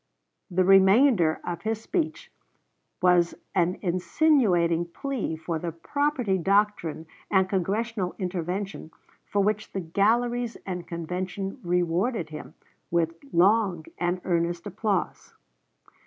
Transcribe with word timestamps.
The 0.49 0.63
remainder 0.65 1.39
of 1.43 1.61
his 1.61 1.79
speech 1.79 2.31
was 3.03 3.35
an 3.53 3.77
insinuating 3.83 4.85
plea 4.85 5.35
for 5.35 5.59
the 5.59 5.71
property 5.71 6.39
doctrine 6.39 7.05
and 7.29 7.47
Congressional 7.47 8.15
intervention, 8.17 8.89
for 9.27 9.43
which 9.43 9.73
the 9.73 9.79
galleries 9.79 10.57
and 10.65 10.87
convention 10.87 11.59
rewarded 11.61 12.29
him 12.31 12.55
with 12.89 13.13
long 13.31 13.85
and 13.99 14.19
earnest 14.25 14.65
applause. 14.65 15.35